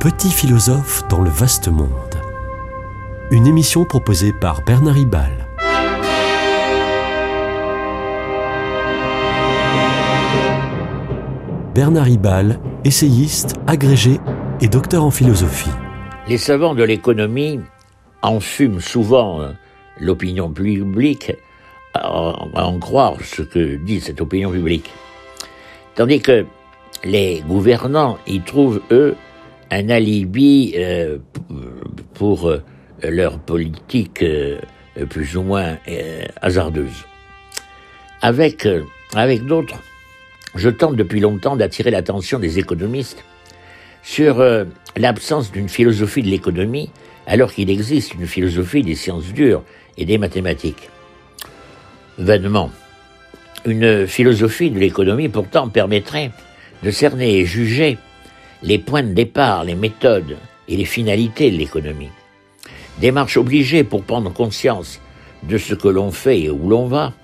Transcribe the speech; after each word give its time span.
Petit 0.00 0.30
philosophe 0.30 1.06
dans 1.10 1.20
le 1.20 1.28
vaste 1.28 1.68
monde. 1.68 1.90
Une 3.30 3.46
émission 3.46 3.84
proposée 3.84 4.32
par 4.32 4.62
Bernard 4.64 4.94
Ribal. 4.94 5.46
Bernard 11.74 12.06
Ribal, 12.06 12.58
essayiste, 12.86 13.56
agrégé 13.66 14.18
et 14.62 14.68
docteur 14.68 15.04
en 15.04 15.10
philosophie. 15.10 15.68
Les 16.28 16.38
savants 16.38 16.74
de 16.74 16.82
l'économie 16.82 17.60
enfument 18.22 18.80
souvent 18.80 19.42
euh, 19.42 19.52
l'opinion 19.98 20.48
publique 20.48 21.30
à 21.92 22.10
en 22.10 22.78
croire 22.78 23.16
ce 23.22 23.42
que 23.42 23.76
dit 23.76 24.00
cette 24.00 24.22
opinion 24.22 24.50
publique. 24.50 24.90
Tandis 25.94 26.22
que 26.22 26.46
les 27.04 27.42
gouvernants 27.46 28.16
y 28.26 28.40
trouvent, 28.40 28.80
eux, 28.90 29.14
un 29.70 29.88
alibi 29.88 30.74
euh, 30.76 31.18
pour 32.14 32.48
euh, 32.48 32.62
leur 33.02 33.38
politique 33.38 34.22
euh, 34.22 34.58
plus 35.08 35.36
ou 35.36 35.42
moins 35.42 35.78
hasardeuse. 36.42 37.06
Avec, 38.20 38.68
avec 39.14 39.46
d'autres, 39.46 39.78
je 40.54 40.68
tente 40.68 40.96
depuis 40.96 41.20
longtemps 41.20 41.56
d'attirer 41.56 41.90
l'attention 41.90 42.38
des 42.38 42.58
économistes 42.58 43.24
sur 44.02 44.44
l'absence 44.96 45.52
d'une 45.52 45.70
philosophie 45.70 46.22
de 46.22 46.28
l'économie, 46.28 46.90
alors 47.26 47.52
qu'il 47.52 47.70
existe 47.70 48.14
une 48.14 48.26
philosophie 48.26 48.82
des 48.82 48.94
sciences 48.94 49.32
dures 49.32 49.62
et 49.96 50.04
des 50.04 50.18
mathématiques. 50.18 50.90
Vainement. 52.18 52.70
Une 53.64 54.06
philosophie 54.06 54.70
de 54.70 54.78
l'économie 54.78 55.28
pourtant 55.28 55.68
permettrait 55.68 56.30
de 56.82 56.90
cerner 56.90 57.38
et 57.38 57.46
juger 57.46 57.96
les 58.62 58.78
points 58.78 59.02
de 59.02 59.12
départ, 59.12 59.64
les 59.64 59.74
méthodes 59.74 60.36
et 60.68 60.76
les 60.76 60.84
finalités 60.84 61.50
de 61.50 61.56
l'économie. 61.56 62.10
Démarche 63.00 63.36
obligée 63.36 63.84
pour 63.84 64.02
prendre 64.02 64.32
conscience 64.32 65.00
de 65.42 65.56
ce 65.56 65.74
que 65.74 65.88
l'on 65.88 66.10
fait 66.10 66.40
et 66.42 66.50
où 66.50 66.68
l'on 66.68 66.86
va, 66.86 67.14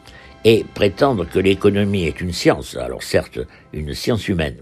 et 0.45 0.65
prétendre 0.75 1.29
que 1.29 1.39
l'économie 1.39 2.05
est 2.05 2.21
une 2.21 2.33
science, 2.33 2.77
alors 2.77 3.03
certes 3.03 3.41
une 3.73 3.95
science 3.95 4.29
humaine. 4.29 4.59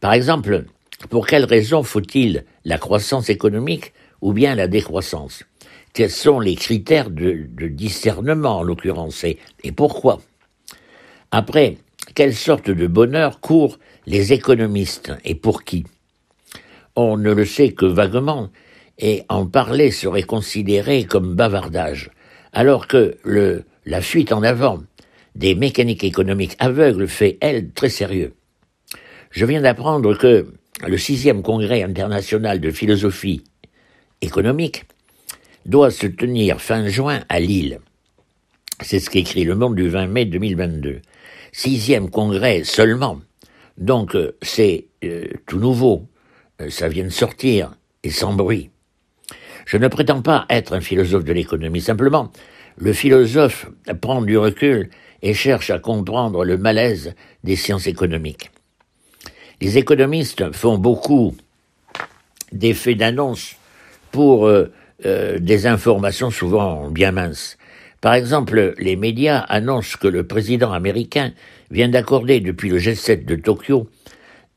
Par 0.00 0.12
exemple, 0.12 0.64
pour 1.08 1.26
quelles 1.26 1.44
raisons 1.44 1.82
faut-il 1.82 2.44
la 2.64 2.78
croissance 2.78 3.30
économique 3.30 3.92
ou 4.20 4.32
bien 4.32 4.54
la 4.54 4.68
décroissance? 4.68 5.44
Quels 5.94 6.10
sont 6.10 6.40
les 6.40 6.56
critères 6.56 7.10
de, 7.10 7.48
discernement 7.68 8.58
en 8.58 8.62
l'occurrence 8.62 9.24
et, 9.24 9.38
et 9.64 9.72
pourquoi? 9.72 10.20
Après, 11.30 11.78
quelle 12.14 12.34
sorte 12.34 12.70
de 12.70 12.86
bonheur 12.86 13.40
courent 13.40 13.78
les 14.06 14.32
économistes 14.32 15.12
et 15.24 15.34
pour 15.34 15.64
qui? 15.64 15.84
On 16.96 17.16
ne 17.16 17.32
le 17.32 17.44
sait 17.44 17.72
que 17.72 17.86
vaguement, 17.86 18.50
et 18.98 19.22
en 19.28 19.46
parler 19.46 19.90
serait 19.90 20.24
considéré 20.24 21.04
comme 21.04 21.34
bavardage, 21.34 22.10
alors 22.52 22.86
que 22.88 23.16
la 23.86 24.00
fuite 24.00 24.32
en 24.32 24.42
avant 24.42 24.82
des 25.34 25.54
mécaniques 25.54 26.04
économiques 26.04 26.56
aveugles 26.58 27.06
fait, 27.06 27.38
elle, 27.40 27.70
très 27.70 27.90
sérieux. 27.90 28.34
Je 29.30 29.46
viens 29.46 29.60
d'apprendre 29.60 30.14
que 30.16 30.52
le 30.86 30.98
sixième 30.98 31.42
congrès 31.42 31.82
international 31.82 32.60
de 32.60 32.70
philosophie 32.70 33.44
économique 34.20 34.84
doit 35.66 35.90
se 35.90 36.06
tenir 36.06 36.60
fin 36.60 36.88
juin 36.88 37.20
à 37.28 37.38
Lille. 37.38 37.80
C'est 38.80 39.00
ce 39.00 39.10
qu'écrit 39.10 39.44
Le 39.44 39.54
Monde 39.54 39.76
du 39.76 39.88
20 39.88 40.06
mai 40.06 40.24
2022. 40.24 41.00
Sixième 41.52 42.10
congrès 42.10 42.64
seulement. 42.64 43.20
Donc 43.78 44.14
euh, 44.14 44.36
c'est 44.42 44.86
euh, 45.04 45.26
tout 45.46 45.58
nouveau. 45.58 46.06
Euh, 46.60 46.70
ça 46.70 46.88
vient 46.88 47.04
de 47.04 47.10
sortir 47.10 47.74
et 48.02 48.10
sans 48.10 48.34
bruit. 48.34 48.70
Je 49.66 49.76
ne 49.76 49.88
prétends 49.88 50.22
pas 50.22 50.46
être 50.50 50.72
un 50.72 50.80
philosophe 50.80 51.24
de 51.24 51.32
l'économie. 51.32 51.80
Simplement, 51.80 52.32
le 52.76 52.92
philosophe 52.92 53.66
prend 54.00 54.22
du 54.22 54.36
recul 54.38 54.90
et 55.22 55.34
cherche 55.34 55.70
à 55.70 55.78
comprendre 55.78 56.44
le 56.44 56.56
malaise 56.56 57.14
des 57.44 57.56
sciences 57.56 57.86
économiques. 57.86 58.50
Les 59.60 59.76
économistes 59.76 60.52
font 60.52 60.78
beaucoup 60.78 61.36
d'effets 62.52 62.94
d'annonce 62.94 63.56
pour 64.12 64.48
des 65.04 65.66
informations 65.66 66.30
souvent 66.30 66.88
bien 66.88 67.10
minces. 67.10 67.58
Par 68.00 68.14
exemple, 68.14 68.74
les 68.78 68.96
médias 68.96 69.38
annoncent 69.38 69.98
que 70.00 70.06
le 70.06 70.26
président 70.26 70.72
américain 70.72 71.32
vient 71.70 71.88
d'accorder 71.88 72.40
depuis 72.40 72.68
le 72.68 72.78
G7 72.78 73.24
de 73.24 73.34
Tokyo 73.34 73.88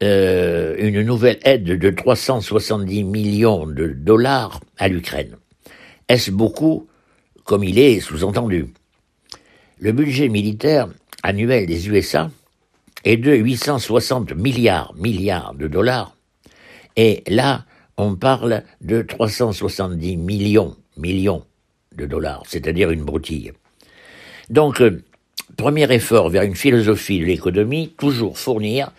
euh, 0.04 0.76
une 0.78 1.02
nouvelle 1.02 1.40
aide 1.44 1.64
de 1.64 1.90
370 1.90 3.04
millions 3.04 3.66
de 3.66 3.88
dollars 3.88 4.60
à 4.78 4.88
l'Ukraine. 4.88 5.38
Est-ce 6.08 6.32
beaucoup 6.32 6.88
comme 7.44 7.64
il 7.64 7.80
est 7.80 8.00
sous-entendu? 8.00 8.68
Le 9.80 9.92
budget 9.92 10.30
militaire 10.30 10.88
annuel 11.24 11.66
des 11.66 11.90
USA 11.90 12.30
est 13.04 13.18
de 13.18 13.34
860 13.34 14.34
milliards, 14.34 14.94
milliards 14.96 15.56
de 15.56 15.68
dollars. 15.68 16.16
Et 16.96 17.24
là, 17.28 17.66
on 17.98 18.16
parle 18.16 18.64
de 18.82 19.02
370 19.02 20.18
millions, 20.18 20.76
millions 20.98 21.44
de 21.96 22.06
dollars, 22.06 22.44
c'est-à-dire 22.48 22.92
une 22.92 23.04
broutille. 23.04 23.52
Donc, 24.50 24.82
euh, 24.82 25.04
premier 25.58 25.92
effort 25.94 26.30
vers 26.30 26.44
une 26.44 26.56
philosophie 26.56 27.20
de 27.20 27.26
l'économie, 27.26 27.94
toujours 27.98 28.38
fournir 28.38 28.92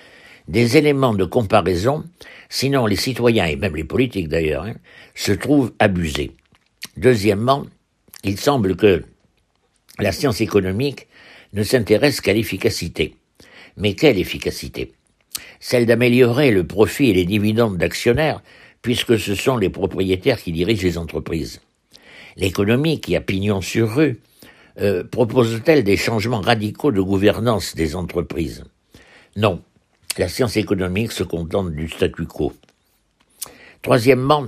des 0.48 0.76
éléments 0.76 1.14
de 1.14 1.24
comparaison, 1.24 2.04
sinon 2.48 2.86
les 2.86 2.96
citoyens, 2.96 3.46
et 3.46 3.56
même 3.56 3.76
les 3.76 3.84
politiques 3.84 4.28
d'ailleurs, 4.28 4.64
hein, 4.64 4.74
se 5.14 5.32
trouvent 5.32 5.72
abusés. 5.78 6.32
Deuxièmement, 6.96 7.64
il 8.24 8.38
semble 8.38 8.76
que 8.76 9.02
la 9.98 10.12
science 10.12 10.40
économique 10.40 11.06
ne 11.52 11.62
s'intéresse 11.62 12.20
qu'à 12.20 12.32
l'efficacité. 12.32 13.16
Mais 13.76 13.94
quelle 13.94 14.18
efficacité? 14.18 14.92
Celle 15.60 15.86
d'améliorer 15.86 16.50
le 16.50 16.66
profit 16.66 17.10
et 17.10 17.14
les 17.14 17.24
dividendes 17.24 17.78
d'actionnaires, 17.78 18.42
puisque 18.82 19.18
ce 19.18 19.34
sont 19.34 19.56
les 19.56 19.70
propriétaires 19.70 20.42
qui 20.42 20.52
dirigent 20.52 20.82
les 20.82 20.98
entreprises. 20.98 21.60
L'économie, 22.36 23.00
qui 23.00 23.16
a 23.16 23.20
pignon 23.20 23.60
sur 23.60 23.94
rue, 23.94 24.20
euh, 24.80 25.04
propose-t-elle 25.04 25.84
des 25.84 25.96
changements 25.96 26.40
radicaux 26.40 26.92
de 26.92 27.00
gouvernance 27.00 27.74
des 27.74 27.94
entreprises? 27.94 28.64
Non, 29.36 29.62
la 30.18 30.28
science 30.28 30.56
économique 30.56 31.12
se 31.12 31.22
contente 31.22 31.72
du 31.72 31.88
statu 31.88 32.26
quo. 32.26 32.52
Troisièmement, 33.82 34.46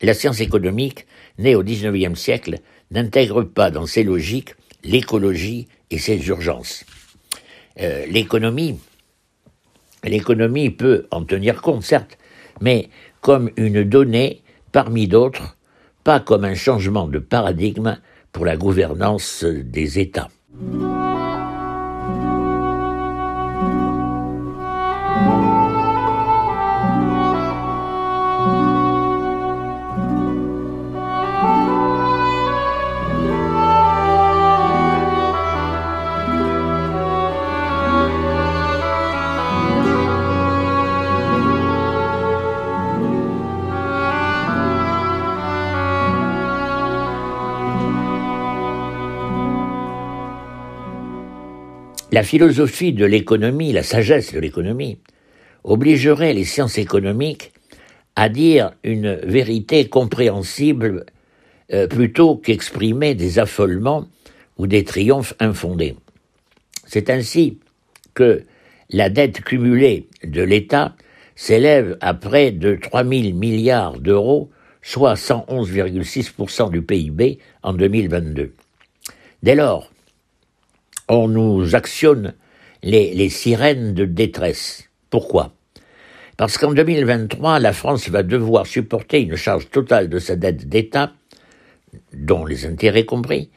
la 0.00 0.14
science 0.14 0.40
économique, 0.40 1.06
née 1.38 1.54
au 1.54 1.62
XIXe 1.62 2.18
siècle, 2.18 2.60
n'intègre 2.90 3.42
pas 3.42 3.70
dans 3.70 3.86
ses 3.86 4.04
logiques 4.04 4.54
l'écologie 4.84 5.68
et 5.90 5.98
ses 5.98 6.28
urgences. 6.28 6.84
Euh, 7.80 8.06
l'économie, 8.06 8.78
l'économie 10.04 10.70
peut 10.70 11.06
en 11.10 11.24
tenir 11.24 11.60
compte, 11.60 11.82
certes, 11.82 12.16
mais 12.60 12.88
comme 13.20 13.50
une 13.56 13.84
donnée 13.84 14.42
parmi 14.72 15.08
d'autres, 15.08 15.56
pas 16.08 16.20
comme 16.20 16.46
un 16.46 16.54
changement 16.54 17.06
de 17.06 17.18
paradigme 17.18 17.98
pour 18.32 18.46
la 18.46 18.56
gouvernance 18.56 19.44
des 19.44 19.98
États. 19.98 20.30
La 52.18 52.24
philosophie 52.24 52.92
de 52.92 53.04
l'économie, 53.04 53.72
la 53.72 53.84
sagesse 53.84 54.32
de 54.32 54.40
l'économie, 54.40 54.98
obligerait 55.62 56.32
les 56.32 56.42
sciences 56.42 56.76
économiques 56.76 57.52
à 58.16 58.28
dire 58.28 58.72
une 58.82 59.14
vérité 59.22 59.88
compréhensible 59.88 61.06
euh, 61.72 61.86
plutôt 61.86 62.34
qu'exprimer 62.34 63.14
des 63.14 63.38
affolements 63.38 64.08
ou 64.56 64.66
des 64.66 64.82
triomphes 64.82 65.34
infondés. 65.38 65.94
C'est 66.88 67.08
ainsi 67.08 67.60
que 68.14 68.42
la 68.90 69.10
dette 69.10 69.42
cumulée 69.44 70.08
de 70.24 70.42
l'État 70.42 70.96
s'élève 71.36 71.96
à 72.00 72.14
près 72.14 72.50
de 72.50 72.74
3 72.74 73.04
000 73.04 73.36
milliards 73.36 74.00
d'euros, 74.00 74.50
soit 74.82 75.14
111,6% 75.14 76.72
du 76.72 76.82
PIB 76.82 77.38
en 77.62 77.74
2022. 77.74 78.54
Dès 79.44 79.54
lors, 79.54 79.92
on 81.08 81.28
nous 81.28 81.74
actionne 81.74 82.34
les, 82.82 83.28
sirènes 83.28 83.94
de 83.94 84.04
détresse. 84.04 84.88
Pourquoi? 85.10 85.52
Parce 86.36 86.58
qu'en 86.58 86.72
2023, 86.72 87.58
la 87.58 87.72
France 87.72 88.08
va 88.08 88.22
devoir 88.22 88.66
supporter 88.66 89.22
une 89.22 89.36
charge 89.36 89.70
totale 89.70 90.08
de 90.08 90.18
sa 90.18 90.36
dette 90.36 90.68
d'État, 90.68 91.12
dont 92.12 92.44
les 92.44 92.66
intérêts 92.66 93.04
compris, 93.04 93.50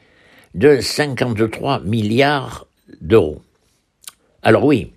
de 0.54 0.80
53 0.80 1.80
milliards 1.80 2.66
d'euros. 3.00 3.42
Alors 4.42 4.64
oui, 4.64 4.92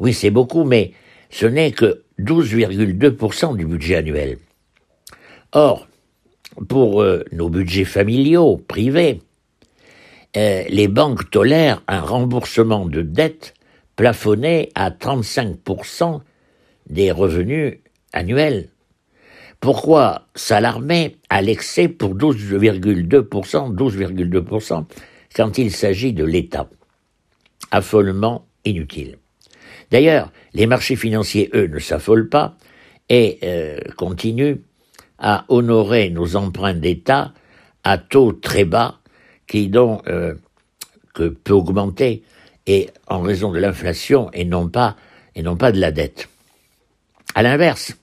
oui 0.00 0.12
c'est 0.12 0.30
beaucoup, 0.30 0.64
mais 0.64 0.92
ce 1.30 1.46
n'est 1.46 1.70
que 1.70 2.02
12,2% 2.18 3.56
du 3.56 3.66
budget 3.66 3.96
annuel. 3.96 4.38
Or, 5.52 5.86
pour 6.68 7.02
euh, 7.02 7.24
nos 7.32 7.48
budgets 7.48 7.84
familiaux, 7.84 8.56
privés, 8.56 9.20
les 10.34 10.88
banques 10.88 11.30
tolèrent 11.30 11.82
un 11.88 12.00
remboursement 12.00 12.86
de 12.86 13.02
dette 13.02 13.54
plafonné 13.96 14.70
à 14.74 14.90
35% 14.90 16.20
des 16.88 17.10
revenus 17.10 17.78
annuels. 18.12 18.68
Pourquoi 19.60 20.26
s'alarmer 20.34 21.18
à 21.28 21.42
l'excès 21.42 21.88
pour 21.88 22.14
12,2%, 22.14 23.74
12,2% 23.74 24.84
quand 25.36 25.58
il 25.58 25.70
s'agit 25.70 26.14
de 26.14 26.24
l'État? 26.24 26.68
Affolement 27.70 28.46
inutile. 28.64 29.18
D'ailleurs, 29.90 30.32
les 30.54 30.66
marchés 30.66 30.96
financiers, 30.96 31.50
eux, 31.54 31.66
ne 31.66 31.78
s'affolent 31.78 32.28
pas 32.28 32.56
et 33.08 33.38
euh, 33.42 33.78
continuent 33.96 34.60
à 35.18 35.44
honorer 35.48 36.08
nos 36.10 36.36
emprunts 36.36 36.74
d'État 36.74 37.34
à 37.84 37.98
taux 37.98 38.32
très 38.32 38.64
bas 38.64 38.99
qui 39.50 39.68
donc 39.68 40.06
euh, 40.06 40.34
que 41.12 41.24
peut 41.24 41.52
augmenter 41.52 42.22
et 42.66 42.88
en 43.08 43.20
raison 43.20 43.50
de 43.50 43.58
l'inflation 43.58 44.30
et 44.32 44.44
non 44.44 44.68
pas 44.68 44.96
et 45.34 45.42
non 45.42 45.56
pas 45.56 45.72
de 45.72 45.80
la 45.80 45.90
dette. 45.90 46.28
À 47.34 47.42
l'inverse, 47.42 47.96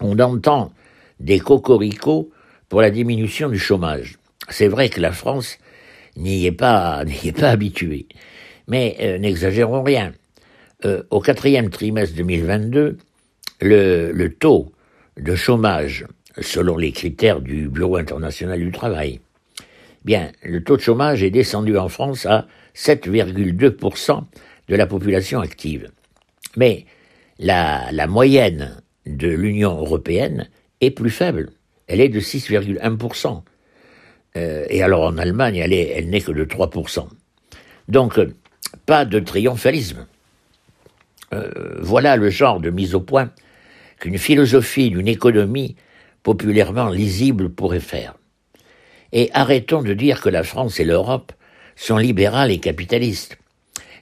on 0.00 0.18
entend 0.20 0.72
des 1.18 1.40
cocoricots 1.40 2.30
pour 2.68 2.80
la 2.80 2.90
diminution 2.90 3.48
du 3.48 3.58
chômage. 3.58 4.18
C'est 4.48 4.68
vrai 4.68 4.88
que 4.88 5.00
la 5.00 5.10
France 5.10 5.58
n'y 6.16 6.46
est 6.46 6.52
pas 6.52 7.04
n'y 7.06 7.28
est 7.28 7.38
pas 7.38 7.50
habituée, 7.50 8.06
mais 8.68 8.96
euh, 9.00 9.18
n'exagérons 9.18 9.82
rien. 9.82 10.12
Euh, 10.84 11.02
au 11.10 11.20
quatrième 11.20 11.70
trimestre 11.70 12.14
2022, 12.14 12.98
le, 13.62 14.12
le 14.12 14.32
taux 14.32 14.72
de 15.16 15.34
chômage, 15.34 16.06
selon 16.40 16.76
les 16.76 16.92
critères 16.92 17.40
du 17.40 17.68
Bureau 17.68 17.96
international 17.96 18.60
du 18.60 18.70
travail, 18.70 19.20
bien, 20.06 20.30
le 20.42 20.62
taux 20.62 20.76
de 20.76 20.82
chômage 20.82 21.22
est 21.22 21.30
descendu 21.30 21.76
en 21.76 21.88
France 21.88 22.24
à 22.26 22.46
7,2% 22.74 24.22
de 24.68 24.76
la 24.76 24.86
population 24.86 25.40
active. 25.40 25.90
Mais 26.56 26.86
la, 27.38 28.06
moyenne 28.06 28.80
de 29.04 29.28
l'Union 29.28 29.76
européenne 29.76 30.48
est 30.80 30.92
plus 30.92 31.10
faible. 31.10 31.50
Elle 31.88 32.00
est 32.00 32.08
de 32.08 32.20
6,1%. 32.20 33.42
Euh, 34.36 34.66
et 34.70 34.82
alors 34.82 35.02
en 35.02 35.18
Allemagne, 35.18 35.56
elle 35.56 36.08
n'est 36.08 36.20
que 36.20 36.32
de 36.32 36.44
3%. 36.44 37.08
Donc, 37.88 38.20
pas 38.86 39.04
de 39.04 39.18
triomphalisme. 39.18 40.06
Euh, 41.32 41.78
voilà 41.80 42.16
le 42.16 42.30
genre 42.30 42.60
de 42.60 42.70
mise 42.70 42.94
au 42.94 43.00
point 43.00 43.30
qu'une 43.98 44.18
philosophie 44.18 44.90
d'une 44.90 45.08
économie 45.08 45.74
populairement 46.22 46.90
lisible 46.90 47.48
pourrait 47.48 47.80
faire. 47.80 48.14
Et 49.16 49.30
arrêtons 49.32 49.80
de 49.80 49.94
dire 49.94 50.20
que 50.20 50.28
la 50.28 50.42
France 50.42 50.78
et 50.78 50.84
l'Europe 50.84 51.32
sont 51.74 51.96
libérales 51.96 52.50
et 52.50 52.58
capitalistes. 52.58 53.38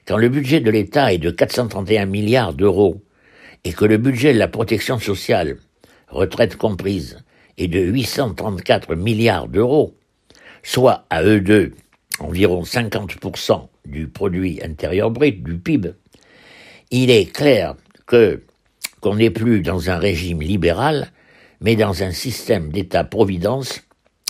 Quand 0.05 0.17
le 0.17 0.27
budget 0.27 0.59
de 0.59 0.69
l'État 0.69 1.13
est 1.13 1.19
de 1.19 1.31
431 1.31 2.05
milliards 2.05 2.53
d'euros 2.53 3.01
et 3.63 3.71
que 3.71 3.85
le 3.85 3.95
budget 3.95 4.33
de 4.33 4.39
la 4.39 4.49
protection 4.49 4.99
sociale, 4.99 5.55
retraite 6.09 6.57
comprise, 6.57 7.23
est 7.57 7.69
de 7.69 7.79
834 7.79 8.95
milliards 8.95 9.47
d'euros, 9.47 9.95
soit 10.63 11.05
à 11.09 11.23
eux 11.23 11.39
deux 11.39 11.71
environ 12.19 12.63
50% 12.63 13.69
du 13.85 14.09
produit 14.09 14.59
intérieur 14.61 15.11
brut, 15.11 15.41
du 15.41 15.57
PIB, 15.57 15.93
il 16.91 17.09
est 17.09 17.31
clair 17.31 17.75
que 18.05 18.43
qu'on 18.99 19.15
n'est 19.15 19.29
plus 19.29 19.61
dans 19.61 19.89
un 19.89 19.97
régime 19.97 20.41
libéral, 20.41 21.07
mais 21.61 21.77
dans 21.77 22.03
un 22.03 22.11
système 22.11 22.69
d'État-providence 22.73 23.81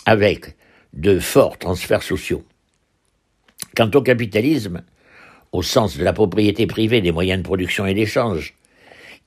avec 0.06 0.55
de 0.96 1.20
forts 1.20 1.58
transferts 1.58 2.04
sociaux. 2.04 2.44
Quant 3.76 3.92
au 3.94 4.02
capitalisme, 4.02 4.84
au 5.52 5.62
sens 5.62 5.98
de 5.98 6.04
la 6.04 6.14
propriété 6.14 6.68
privée 6.68 7.02
des 7.02 7.12
moyens 7.12 7.40
de 7.40 7.44
production 7.44 7.86
et 7.86 7.94
d'échange, 7.94 8.56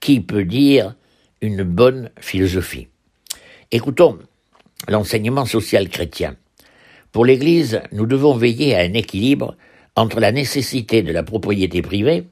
qui 0.01 0.21
peut 0.21 0.45
dire 0.45 0.95
une 1.41 1.63
bonne 1.63 2.11
philosophie? 2.21 2.89
Écoutons 3.71 4.19
l'enseignement 4.89 5.45
social 5.45 5.89
chrétien. 5.89 6.37
Pour 7.13 7.25
l'Église, 7.25 7.83
nous 7.93 8.07
devons 8.07 8.35
veiller 8.35 8.75
à 8.75 8.81
un 8.81 8.93
équilibre 8.93 9.57
entre 9.97 10.21
la 10.21 10.33
nécessité 10.33 11.03
de 11.03 11.13
la 11.13 11.23
propriété 11.23 11.83
privée 11.83 12.25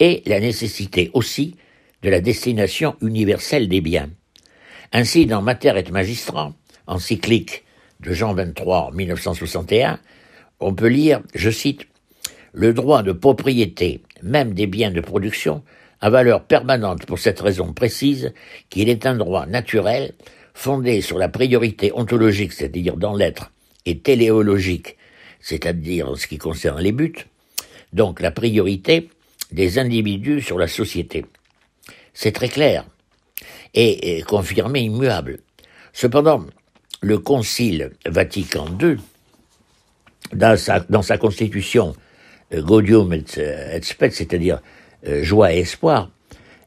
et 0.00 0.22
la 0.26 0.40
nécessité 0.40 1.10
aussi 1.14 1.56
de 2.02 2.10
la 2.10 2.20
destination 2.20 2.96
universelle 3.00 3.68
des 3.68 3.80
biens. 3.80 4.10
Ainsi, 4.92 5.26
dans 5.26 5.42
Mater 5.42 5.74
et 5.76 5.90
Magistrat, 5.90 6.52
encyclique 6.86 7.64
de 8.06 8.12
Jean 8.14 8.34
23 8.34 8.92
1961, 8.94 9.98
on 10.60 10.74
peut 10.74 10.86
lire, 10.86 11.20
je 11.34 11.50
cite, 11.50 11.86
Le 12.52 12.72
droit 12.72 13.02
de 13.02 13.12
propriété, 13.12 14.00
même 14.22 14.54
des 14.54 14.66
biens 14.66 14.90
de 14.90 15.00
production, 15.00 15.62
a 16.00 16.08
valeur 16.08 16.44
permanente 16.44 17.04
pour 17.04 17.18
cette 17.18 17.40
raison 17.40 17.72
précise 17.72 18.32
qu'il 18.70 18.88
est 18.88 19.06
un 19.06 19.16
droit 19.16 19.46
naturel 19.46 20.12
fondé 20.54 21.00
sur 21.02 21.18
la 21.18 21.28
priorité 21.28 21.92
ontologique, 21.92 22.52
c'est-à-dire 22.52 22.96
dans 22.96 23.14
l'être, 23.14 23.50
et 23.84 23.98
téléologique, 23.98 24.96
c'est-à-dire 25.40 26.10
en 26.10 26.14
ce 26.14 26.26
qui 26.26 26.38
concerne 26.38 26.80
les 26.80 26.92
buts, 26.92 27.26
donc 27.92 28.20
la 28.20 28.30
priorité 28.30 29.10
des 29.52 29.78
individus 29.78 30.40
sur 30.40 30.58
la 30.58 30.68
société. 30.68 31.26
C'est 32.14 32.32
très 32.32 32.48
clair 32.48 32.86
et, 33.74 34.22
confirmé 34.26 34.80
immuable. 34.80 35.40
Cependant, 35.92 36.46
le 37.00 37.18
Concile 37.18 37.92
Vatican 38.06 38.66
II, 38.80 38.96
dans 40.32 40.56
sa, 41.02 41.18
constitution 41.18 41.94
euh, 42.52 42.62
Gaudium 42.62 43.12
et, 43.12 43.24
et 43.38 43.82
Spes, 43.82 44.10
c'est-à-dire 44.10 44.60
euh, 45.06 45.22
joie 45.22 45.52
et 45.52 45.60
espoir, 45.60 46.10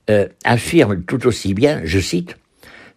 euh, 0.09 0.27
affirme 0.43 1.03
tout 1.03 1.27
aussi 1.27 1.53
bien, 1.53 1.81
je 1.83 1.99
cite, 1.99 2.37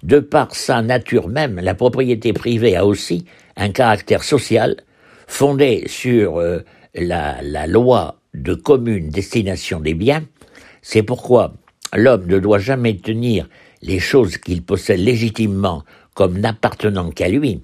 de 0.02 0.18
par 0.18 0.54
sa 0.54 0.82
nature 0.82 1.28
même, 1.28 1.56
la 1.60 1.74
propriété 1.74 2.32
privée 2.32 2.76
a 2.76 2.86
aussi 2.86 3.24
un 3.56 3.70
caractère 3.70 4.24
social 4.24 4.76
fondé 5.26 5.84
sur 5.86 6.42
la 6.94 7.66
loi 7.68 8.16
de 8.34 8.54
commune 8.54 9.10
destination 9.10 9.78
des 9.78 9.94
biens, 9.94 10.24
c'est 10.82 11.02
pourquoi 11.02 11.54
l'homme 11.94 12.26
ne 12.26 12.38
doit 12.38 12.58
jamais 12.58 12.96
tenir 12.96 13.48
les 13.82 13.98
choses 13.98 14.38
qu'il 14.38 14.62
possède 14.62 15.00
légitimement 15.00 15.84
comme 16.14 16.38
n'appartenant 16.38 17.10
qu'à 17.10 17.28
lui, 17.28 17.62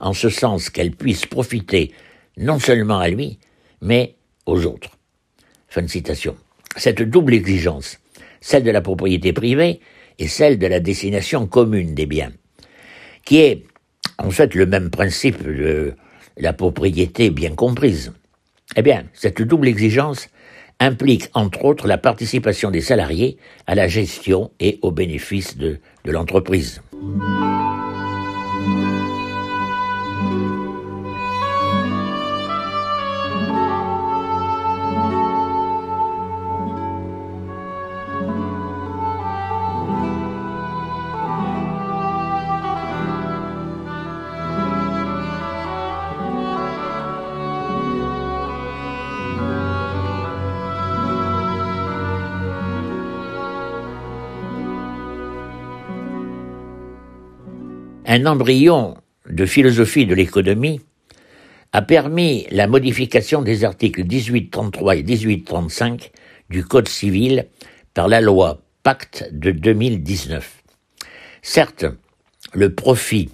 en 0.00 0.12
ce 0.12 0.28
sens 0.28 0.70
qu'elles 0.70 0.94
puissent 0.94 1.26
profiter 1.26 1.92
non 2.36 2.58
seulement 2.58 2.98
à 2.98 3.08
lui, 3.08 3.38
mais 3.80 4.14
aux 4.46 4.64
autres. 4.64 4.90
Fin 5.68 5.82
de 5.82 5.88
citation. 5.88 6.36
Cette 6.76 7.02
double 7.02 7.34
exigence, 7.34 7.98
celle 8.40 8.62
de 8.62 8.70
la 8.70 8.80
propriété 8.80 9.32
privée 9.32 9.80
et 10.18 10.28
celle 10.28 10.58
de 10.58 10.66
la 10.66 10.80
destination 10.80 11.46
commune 11.46 11.94
des 11.94 12.06
biens, 12.06 12.32
qui 13.24 13.38
est 13.38 13.64
en 14.18 14.30
fait 14.30 14.54
le 14.54 14.66
même 14.66 14.90
principe 14.90 15.42
de 15.42 15.94
la 16.36 16.52
propriété 16.52 17.30
bien 17.30 17.54
comprise. 17.54 18.12
Eh 18.76 18.82
bien, 18.82 19.04
cette 19.12 19.42
double 19.42 19.68
exigence 19.68 20.28
implique 20.80 21.28
entre 21.34 21.64
autres 21.64 21.88
la 21.88 21.98
participation 21.98 22.70
des 22.70 22.80
salariés 22.80 23.38
à 23.66 23.74
la 23.74 23.88
gestion 23.88 24.52
et 24.60 24.78
aux 24.82 24.92
bénéfices 24.92 25.56
de 25.56 25.80
l'entreprise. 26.04 26.80
Un 58.08 58.24
embryon 58.24 58.96
de 59.28 59.44
philosophie 59.44 60.06
de 60.06 60.14
l'économie 60.14 60.80
a 61.72 61.82
permis 61.82 62.46
la 62.50 62.66
modification 62.66 63.42
des 63.42 63.64
articles 63.64 64.02
1833 64.02 64.96
et 64.96 65.02
1835 65.02 66.10
du 66.48 66.64
Code 66.64 66.88
civil 66.88 67.46
par 67.92 68.08
la 68.08 68.22
loi 68.22 68.62
pacte 68.82 69.28
de 69.30 69.50
2019. 69.50 70.62
Certes, 71.42 71.84
le 72.54 72.74
profit, 72.74 73.28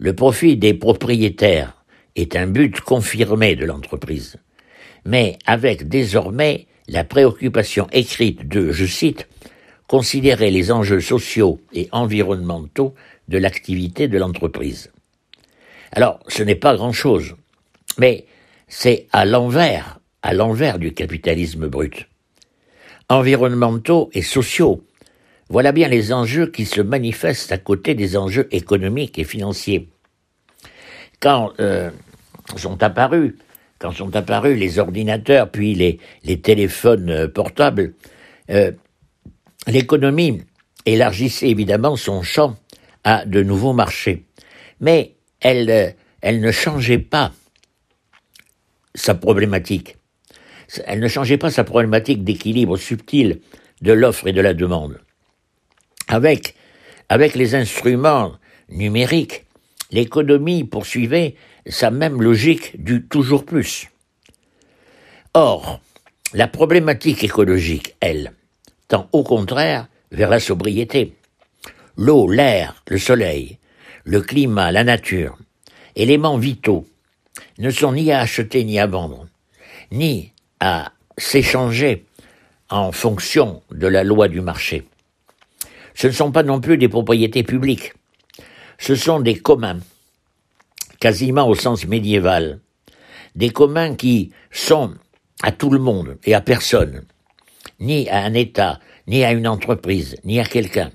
le 0.00 0.12
profit 0.12 0.56
des 0.56 0.74
propriétaires 0.74 1.84
est 2.16 2.34
un 2.34 2.48
but 2.48 2.80
confirmé 2.80 3.54
de 3.54 3.64
l'entreprise, 3.64 4.38
mais 5.04 5.38
avec 5.46 5.88
désormais 5.88 6.66
la 6.88 7.04
préoccupation 7.04 7.86
écrite 7.92 8.48
de, 8.48 8.72
je 8.72 8.86
cite, 8.86 9.28
considérer 9.94 10.50
les 10.50 10.72
enjeux 10.72 11.00
sociaux 11.00 11.60
et 11.72 11.88
environnementaux 11.92 12.96
de 13.28 13.38
l'activité 13.38 14.08
de 14.08 14.18
l'entreprise. 14.18 14.90
Alors, 15.92 16.18
ce 16.26 16.42
n'est 16.42 16.56
pas 16.56 16.74
grand-chose, 16.74 17.36
mais 17.96 18.24
c'est 18.66 19.06
à 19.12 19.24
l'envers, 19.24 20.00
à 20.20 20.34
l'envers 20.34 20.80
du 20.80 20.92
capitalisme 20.94 21.68
brut. 21.68 22.08
Environnementaux 23.08 24.10
et 24.14 24.22
sociaux, 24.22 24.84
voilà 25.48 25.70
bien 25.70 25.86
les 25.86 26.12
enjeux 26.12 26.48
qui 26.48 26.64
se 26.64 26.80
manifestent 26.80 27.52
à 27.52 27.58
côté 27.58 27.94
des 27.94 28.16
enjeux 28.16 28.48
économiques 28.50 29.20
et 29.20 29.24
financiers. 29.24 29.90
Quand 31.20 31.52
euh, 31.60 31.92
sont 32.56 32.82
apparus, 32.82 33.34
les 34.58 34.78
ordinateurs 34.80 35.52
puis 35.52 35.76
les, 35.76 36.00
les 36.24 36.40
téléphones 36.40 37.10
euh, 37.10 37.28
portables, 37.28 37.94
euh, 38.50 38.72
l'économie 39.66 40.42
élargissait 40.86 41.48
évidemment 41.48 41.96
son 41.96 42.22
champ 42.22 42.56
à 43.04 43.24
de 43.24 43.42
nouveaux 43.42 43.72
marchés, 43.72 44.24
mais 44.80 45.14
elle, 45.40 45.94
ne 46.22 46.50
changeait 46.50 46.98
pas 46.98 47.32
sa 48.94 49.14
problématique. 49.14 49.96
Elle 50.86 51.00
ne 51.00 51.08
changeait 51.08 51.38
pas 51.38 51.50
sa 51.50 51.64
problématique 51.64 52.24
d'équilibre 52.24 52.76
subtil 52.76 53.40
de 53.82 53.92
l'offre 53.92 54.26
et 54.26 54.32
de 54.32 54.40
la 54.40 54.54
demande. 54.54 55.00
Avec 56.08 56.54
les 57.34 57.54
instruments 57.54 58.32
numériques, 58.68 59.44
l'économie 59.90 60.64
poursuivait 60.64 61.34
sa 61.66 61.90
même 61.90 62.22
logique 62.22 62.82
du 62.82 63.04
toujours 63.04 63.44
plus. 63.44 63.88
Or, 65.34 65.80
la 66.32 66.48
problématique 66.48 67.24
écologique, 67.24 67.94
elle, 68.00 68.32
tend 68.88 69.08
au 69.12 69.22
contraire 69.22 69.88
vers 70.10 70.30
la 70.30 70.40
sobriété. 70.40 71.14
L'eau, 71.96 72.28
l'air, 72.28 72.82
le 72.88 72.98
soleil, 72.98 73.58
le 74.04 74.20
climat, 74.20 74.72
la 74.72 74.84
nature, 74.84 75.38
éléments 75.96 76.38
vitaux, 76.38 76.86
ne 77.58 77.70
sont 77.70 77.92
ni 77.92 78.12
à 78.12 78.20
acheter 78.20 78.64
ni 78.64 78.78
à 78.78 78.86
vendre, 78.86 79.26
ni 79.90 80.32
à 80.60 80.92
s'échanger 81.18 82.04
en 82.70 82.92
fonction 82.92 83.62
de 83.70 83.86
la 83.86 84.04
loi 84.04 84.28
du 84.28 84.40
marché. 84.40 84.84
Ce 85.94 86.08
ne 86.08 86.12
sont 86.12 86.32
pas 86.32 86.42
non 86.42 86.60
plus 86.60 86.76
des 86.76 86.88
propriétés 86.88 87.44
publiques, 87.44 87.94
ce 88.78 88.96
sont 88.96 89.20
des 89.20 89.36
communs, 89.36 89.78
quasiment 90.98 91.48
au 91.48 91.54
sens 91.54 91.86
médiéval, 91.86 92.58
des 93.36 93.50
communs 93.50 93.94
qui 93.94 94.32
sont 94.50 94.94
à 95.42 95.52
tout 95.52 95.70
le 95.70 95.78
monde 95.78 96.18
et 96.24 96.34
à 96.34 96.40
personne, 96.40 97.04
ni 97.80 98.08
à 98.08 98.24
un 98.24 98.34
État, 98.34 98.80
ni 99.06 99.24
à 99.24 99.32
une 99.32 99.48
entreprise, 99.48 100.16
ni 100.24 100.40
à 100.40 100.44
quelqu'un. 100.44 100.90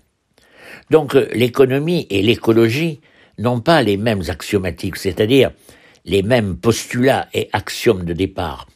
Donc 0.89 1.13
l'économie 1.13 2.07
et 2.09 2.21
l'écologie 2.21 2.99
n'ont 3.37 3.61
pas 3.61 3.81
les 3.81 3.97
mêmes 3.97 4.23
axiomatiques, 4.27 4.97
c'est-à-dire 4.97 5.51
les 6.05 6.23
mêmes 6.23 6.57
postulats 6.57 7.27
et 7.33 7.49
axiomes 7.53 8.05
de 8.05 8.13
départ. 8.13 8.67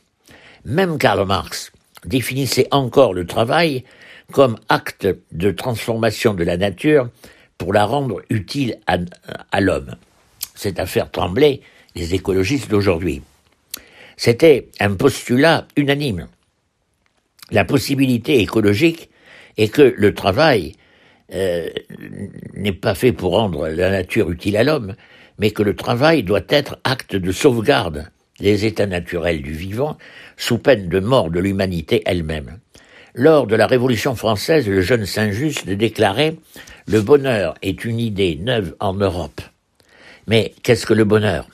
Même 0.65 0.98
Karl 0.98 1.25
Marx 1.25 1.72
définissait 2.05 2.67
encore 2.72 3.13
le 3.13 3.25
travail 3.25 3.83
comme 4.31 4.57
acte 4.69 5.07
de 5.31 5.51
transformation 5.51 6.33
de 6.33 6.43
la 6.43 6.57
nature 6.57 7.10
pour 7.57 7.74
la 7.74 7.86
rendre 7.86 8.22
utile 8.29 8.79
à, 8.88 9.62
l'homme. 9.62 9.95
Cette 10.55 10.79
affaire 10.79 11.12
tremblait 11.12 11.62
les 11.95 12.13
écologistes 12.13 12.69
d'aujourd'hui. 12.69 13.22
C'était 14.17 14.69
un 14.79 14.95
postulat 14.95 15.67
unanime. 15.75 16.27
La 17.51 17.65
possibilité 17.65 18.39
écologique 18.39 19.09
est 19.57 19.69
que 19.69 19.93
le 19.95 20.13
travail 20.13 20.73
euh, 21.33 21.69
n'est 22.53 22.73
pas 22.73 22.95
fait 22.95 23.12
pour 23.12 23.31
rendre 23.31 23.67
la 23.67 23.89
nature 23.89 24.31
utile 24.31 24.57
à 24.57 24.63
l'homme, 24.63 24.95
mais 25.39 25.51
que 25.51 25.63
le 25.63 25.75
travail 25.75 26.23
doit 26.23 26.45
être 26.50 26.79
acte 26.83 27.15
de 27.15 27.31
sauvegarde 27.31 28.09
des 28.39 28.65
états 28.65 28.88
naturels 28.88 29.41
du 29.41 29.53
vivant, 29.53 29.97
sous 30.38 30.57
peine 30.57 30.89
de 30.89 31.00
mort 31.00 31.29
de 31.29 31.39
l'humanité 31.39 32.01
elle-même. 32.05 32.59
Lors 33.15 33.45
de 33.45 33.55
la 33.55 33.67
Révolution 33.67 34.15
française, 34.15 34.67
le 34.67 34.81
jeune 34.81 35.05
Saint-Just 35.05 35.69
déclarait 35.69 36.35
Le 36.88 37.01
bonheur 37.01 37.53
est 37.62 37.85
une 37.85 38.00
idée 38.00 38.39
neuve 38.41 38.75
en 38.79 38.93
Europe. 38.93 39.41
Mais 40.27 40.53
qu'est-ce 40.63 40.85
que 40.85 40.93
le 40.93 41.03
bonheur? 41.03 41.47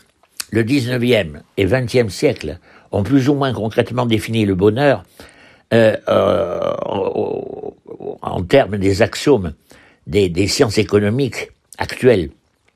Le 0.51 0.63
XIXe 0.63 1.39
et 1.57 1.65
XXe 1.65 2.13
siècle 2.13 2.59
ont 2.91 3.03
plus 3.03 3.29
ou 3.29 3.33
moins 3.33 3.53
concrètement 3.53 4.05
défini 4.05 4.45
le 4.45 4.55
bonheur 4.55 5.03
euh, 5.73 5.95
euh, 6.07 6.73
en 8.21 8.43
termes 8.43 8.77
des 8.77 9.01
axiomes 9.01 9.53
des, 10.07 10.29
des 10.29 10.47
sciences 10.47 10.77
économiques 10.77 11.51
actuelles, 11.77 12.31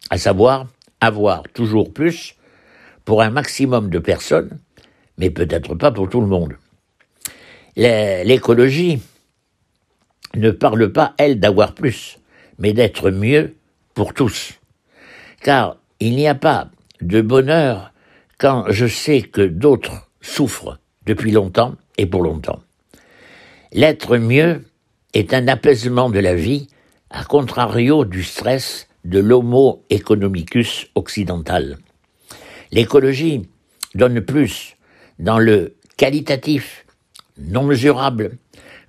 à 0.10 0.18
savoir 0.18 0.68
avoir 1.02 1.44
toujours 1.54 1.92
plus 1.92 2.36
pour 3.06 3.22
un 3.22 3.30
maximum 3.30 3.90
de 3.90 4.00
personnes, 4.00 4.60
mais 5.18 5.30
peut-être 5.30 5.76
pas 5.76 5.92
pour 5.92 6.10
tout 6.10 6.22
le 6.22 6.28
monde. 6.28 6.54
L'écologie 7.76 9.02
ne 10.36 10.52
parle 10.52 10.92
pas, 10.92 11.14
elle, 11.18 11.40
d'avoir 11.40 11.74
plus, 11.74 12.20
mais 12.60 12.74
d'être 12.74 13.10
mieux 13.10 13.56
pour 13.94 14.14
tous. 14.14 14.60
Car 15.42 15.78
il 16.00 16.16
n'y 16.16 16.28
a 16.28 16.36
pas 16.36 16.70
de 17.02 17.22
bonheur 17.22 17.92
quand 18.38 18.66
je 18.70 18.86
sais 18.86 19.22
que 19.22 19.42
d'autres 19.42 20.10
souffrent 20.22 20.80
depuis 21.06 21.32
longtemps 21.32 21.76
et 21.98 22.06
pour 22.06 22.24
longtemps. 22.24 22.62
L'être 23.74 24.18
mieux 24.18 24.64
est 25.16 25.34
un 25.34 25.48
apaisement 25.48 26.12
de 26.12 26.20
la 26.20 26.36
vie, 26.36 26.68
à 27.10 27.24
contrario 27.24 28.06
du 28.06 28.24
stress 28.24 28.88
de 29.04 29.18
l'homo 29.18 29.84
economicus 29.90 30.88
occidental. 30.94 31.80
L'écologie 32.72 33.50
donne 33.96 34.22
plus 34.22 34.76
dans 35.18 35.40
le 35.40 35.76
qualitatif, 35.98 36.86
non 37.40 37.64
mesurable, 37.64 38.38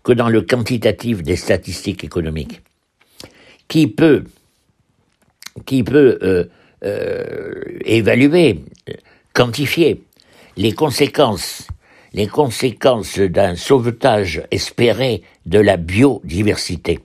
que 0.03 0.13
dans 0.13 0.29
le 0.29 0.43
quantitatif 0.43 1.23
des 1.23 1.37
statistiques 1.37 2.05
économiques. 2.05 2.61
Qui 3.69 3.87
peut, 3.87 4.25
qui 5.65 5.83
peut 5.83 6.19
euh, 6.23 6.45
euh, 6.85 7.63
évaluer, 7.87 8.63
quantifier 9.33 10.03
les 10.59 10.73
conséquences, 10.73 11.67
les 12.15 12.27
conséquences 12.27 13.19
d'un 13.19 13.57
sauvetage 13.57 14.43
espéré 14.51 15.23
de 15.45 15.59
la 15.59 15.77
biodiversité 15.77 17.01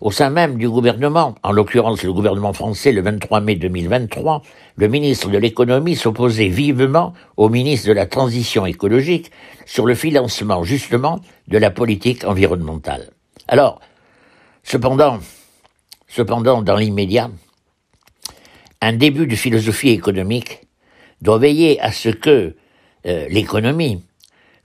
au 0.00 0.12
sein 0.12 0.30
même 0.30 0.58
du 0.58 0.68
gouvernement, 0.68 1.34
en 1.42 1.50
l'occurrence 1.50 2.02
le 2.04 2.12
gouvernement 2.12 2.52
français 2.52 2.92
le 2.92 3.02
23 3.02 3.40
mai 3.40 3.56
2023, 3.56 4.42
le 4.76 4.88
ministre 4.88 5.28
de 5.28 5.38
l'économie 5.38 5.96
s'opposait 5.96 6.48
vivement 6.48 7.14
au 7.36 7.48
ministre 7.48 7.88
de 7.88 7.92
la 7.92 8.06
transition 8.06 8.64
écologique 8.64 9.32
sur 9.66 9.86
le 9.86 9.94
financement 9.94 10.62
justement 10.62 11.20
de 11.48 11.58
la 11.58 11.70
politique 11.70 12.24
environnementale. 12.24 13.10
Alors, 13.48 13.80
cependant, 14.62 15.18
cependant, 16.06 16.62
dans 16.62 16.76
l'immédiat, 16.76 17.30
un 18.80 18.92
début 18.92 19.26
de 19.26 19.34
philosophie 19.34 19.90
économique 19.90 20.60
doit 21.22 21.38
veiller 21.38 21.80
à 21.80 21.90
ce 21.90 22.10
que 22.10 22.54
euh, 23.06 23.26
l'économie 23.28 24.02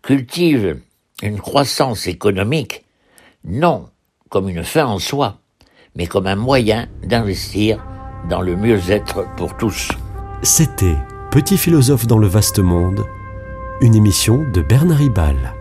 cultive 0.02 0.80
une 1.22 1.40
croissance 1.40 2.08
économique 2.08 2.84
non 3.46 3.90
comme 4.30 4.50
une 4.50 4.64
fin 4.64 4.86
en 4.86 5.00
soi, 5.00 5.38
mais 5.96 6.08
comme 6.08 6.28
un 6.28 6.36
moyen 6.36 6.88
d'investir 7.04 7.86
dans 8.30 8.42
le 8.42 8.56
mieux-être 8.56 9.28
pour 9.36 9.56
tous. 9.58 9.90
C'était 10.42 10.98
Petit 11.34 11.58
philosophe 11.58 12.06
dans 12.06 12.20
le 12.20 12.28
vaste 12.28 12.60
monde, 12.60 13.08
une 13.82 13.96
émission 13.96 14.44
de 14.52 14.62
Bernard 14.62 15.00
Ribal. 15.00 15.56